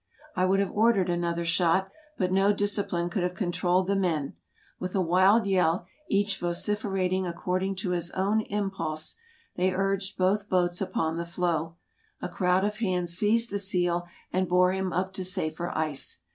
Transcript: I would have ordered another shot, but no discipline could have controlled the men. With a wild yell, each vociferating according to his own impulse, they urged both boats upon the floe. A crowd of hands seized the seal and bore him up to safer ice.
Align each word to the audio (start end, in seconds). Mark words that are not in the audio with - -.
I 0.35 0.45
would 0.45 0.59
have 0.59 0.71
ordered 0.71 1.11
another 1.11 1.45
shot, 1.45 1.91
but 2.17 2.31
no 2.31 2.51
discipline 2.53 3.11
could 3.11 3.21
have 3.21 3.35
controlled 3.35 3.85
the 3.85 3.95
men. 3.95 4.33
With 4.79 4.95
a 4.95 4.99
wild 4.99 5.45
yell, 5.45 5.85
each 6.09 6.39
vociferating 6.39 7.27
according 7.27 7.75
to 7.75 7.91
his 7.91 8.09
own 8.09 8.41
impulse, 8.49 9.15
they 9.57 9.71
urged 9.71 10.17
both 10.17 10.49
boats 10.49 10.81
upon 10.81 11.17
the 11.17 11.25
floe. 11.27 11.75
A 12.19 12.27
crowd 12.29 12.65
of 12.65 12.77
hands 12.79 13.13
seized 13.13 13.51
the 13.51 13.59
seal 13.59 14.07
and 14.33 14.49
bore 14.49 14.71
him 14.71 14.91
up 14.91 15.13
to 15.13 15.23
safer 15.23 15.69
ice. 15.75 16.21